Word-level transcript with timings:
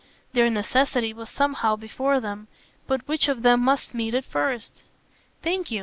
Their 0.33 0.49
necessity 0.49 1.13
was 1.13 1.29
somehow 1.29 1.75
before 1.75 2.19
them, 2.19 2.47
but 2.87 3.07
which 3.07 3.27
of 3.27 3.43
them 3.43 3.59
must 3.61 3.93
meet 3.93 4.15
it 4.15 4.25
first? 4.25 4.81
"Thank 5.43 5.69
you!" 5.69 5.79